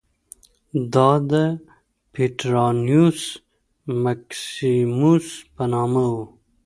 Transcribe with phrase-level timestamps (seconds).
[0.93, 1.33] دا د
[2.13, 3.21] پټرانیوس
[4.03, 6.15] مکسیموس په نامه و